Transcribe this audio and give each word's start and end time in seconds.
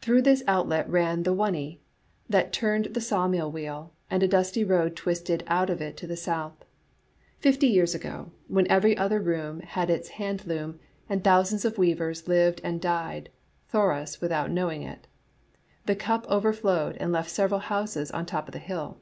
Through 0.00 0.22
this 0.22 0.44
outlet 0.46 0.88
ran 0.88 1.24
the 1.24 1.32
Whunny, 1.34 1.80
that 2.30 2.52
turned 2.52 2.84
the 2.84 3.00
sawmill 3.00 3.50
wheel, 3.50 3.92
and 4.08 4.22
a 4.22 4.28
dusty 4.28 4.62
road 4.62 4.94
twisted 4.94 5.42
out 5.48 5.70
of 5.70 5.82
it 5.82 5.96
to 5.96 6.06
the 6.06 6.16
south. 6.16 6.64
Fifty 7.40 7.66
years 7.66 7.92
ago, 7.92 8.30
when 8.46 8.68
every 8.70 8.96
other 8.96 9.20
room 9.20 9.58
had 9.58 9.90
its 9.90 10.10
hand 10.10 10.46
loom, 10.46 10.78
and 11.08 11.24
thousands 11.24 11.64
of 11.64 11.78
weavers 11.78 12.28
lived 12.28 12.60
and 12.62 12.80
died 12.80 13.28
Thoreaus 13.66 14.20
without 14.20 14.52
knowing 14.52 14.82
it, 14.82 15.08
the 15.86 15.96
cup 15.96 16.28
overflowed 16.30 16.96
and 16.98 17.10
left 17.10 17.30
several 17.32 17.58
houses 17.58 18.12
on 18.12 18.22
the 18.24 18.30
top 18.30 18.46
of 18.46 18.52
the 18.52 18.60
hill. 18.60 18.98